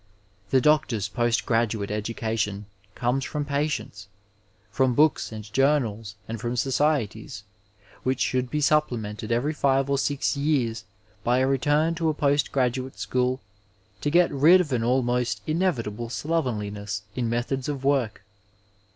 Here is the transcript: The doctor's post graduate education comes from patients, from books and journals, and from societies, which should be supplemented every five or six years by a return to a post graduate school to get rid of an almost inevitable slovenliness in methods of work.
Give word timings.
The 0.49 0.59
doctor's 0.59 1.07
post 1.07 1.45
graduate 1.45 1.91
education 1.91 2.65
comes 2.95 3.23
from 3.23 3.45
patients, 3.45 4.07
from 4.71 4.95
books 4.95 5.31
and 5.31 5.43
journals, 5.53 6.15
and 6.27 6.41
from 6.41 6.55
societies, 6.55 7.43
which 8.01 8.19
should 8.19 8.49
be 8.49 8.61
supplemented 8.61 9.31
every 9.31 9.53
five 9.53 9.91
or 9.91 9.99
six 9.99 10.35
years 10.35 10.85
by 11.23 11.37
a 11.37 11.45
return 11.45 11.93
to 11.93 12.09
a 12.09 12.15
post 12.15 12.51
graduate 12.51 12.97
school 12.97 13.41
to 14.01 14.09
get 14.09 14.31
rid 14.31 14.59
of 14.59 14.73
an 14.73 14.83
almost 14.83 15.43
inevitable 15.45 16.09
slovenliness 16.09 17.03
in 17.15 17.29
methods 17.29 17.69
of 17.69 17.83
work. 17.83 18.23